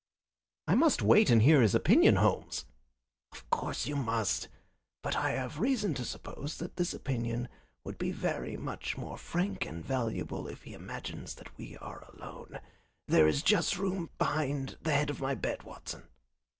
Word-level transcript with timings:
"I 0.67 0.73
must 0.73 1.03
wait 1.03 1.29
and 1.29 1.43
hear 1.43 1.61
his 1.61 1.75
opinion, 1.75 2.15
Holmes." 2.15 2.65
"Of 3.31 3.47
course 3.51 3.85
you 3.85 3.95
must. 3.95 4.47
But 5.03 5.15
I 5.15 5.33
have 5.33 5.59
reasons 5.59 5.97
to 5.97 6.05
suppose 6.05 6.57
that 6.57 6.75
this 6.75 6.91
opinion 6.91 7.49
would 7.83 7.99
be 7.99 8.11
very 8.11 8.57
much 8.57 8.97
more 8.97 9.15
frank 9.15 9.63
and 9.63 9.85
valuable 9.85 10.47
if 10.47 10.63
he 10.63 10.73
imagines 10.73 11.35
that 11.35 11.55
we 11.55 11.77
are 11.77 12.03
alone. 12.15 12.59
There 13.07 13.27
is 13.27 13.43
just 13.43 13.77
room 13.77 14.09
behind 14.17 14.75
the 14.81 14.93
head 14.93 15.11
of 15.11 15.21
my 15.21 15.35
bed, 15.35 15.61
Watson." 15.61 16.07